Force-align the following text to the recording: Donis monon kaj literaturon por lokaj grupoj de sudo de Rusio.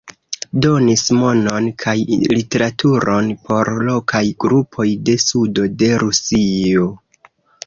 Donis 0.65 1.01
monon 1.17 1.67
kaj 1.83 1.93
literaturon 2.31 3.29
por 3.51 3.71
lokaj 3.91 4.23
grupoj 4.47 4.87
de 5.11 5.19
sudo 5.29 5.69
de 5.83 5.93
Rusio. 6.07 6.91